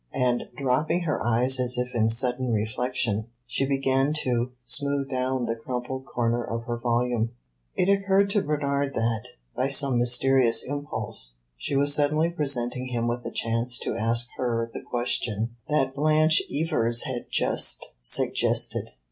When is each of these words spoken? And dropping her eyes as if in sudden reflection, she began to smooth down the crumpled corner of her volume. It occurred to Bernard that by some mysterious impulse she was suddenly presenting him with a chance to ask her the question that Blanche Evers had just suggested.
And 0.15 0.45
dropping 0.57 1.01
her 1.01 1.23
eyes 1.23 1.59
as 1.59 1.77
if 1.77 1.93
in 1.93 2.09
sudden 2.09 2.51
reflection, 2.51 3.27
she 3.45 3.67
began 3.67 4.13
to 4.23 4.51
smooth 4.63 5.11
down 5.11 5.45
the 5.45 5.55
crumpled 5.55 6.07
corner 6.07 6.43
of 6.43 6.63
her 6.63 6.79
volume. 6.79 7.33
It 7.75 7.87
occurred 7.87 8.31
to 8.31 8.41
Bernard 8.41 8.95
that 8.95 9.25
by 9.55 9.67
some 9.67 9.99
mysterious 9.99 10.63
impulse 10.63 11.35
she 11.55 11.75
was 11.75 11.93
suddenly 11.93 12.31
presenting 12.31 12.87
him 12.87 13.07
with 13.07 13.23
a 13.27 13.31
chance 13.31 13.77
to 13.81 13.95
ask 13.95 14.27
her 14.37 14.71
the 14.73 14.81
question 14.81 15.55
that 15.69 15.93
Blanche 15.93 16.41
Evers 16.51 17.03
had 17.03 17.25
just 17.29 17.91
suggested. 18.01 18.93